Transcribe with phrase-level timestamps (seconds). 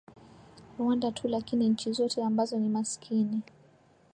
[0.79, 3.41] rwanda tu lakini nchi zote ambazo ni maskini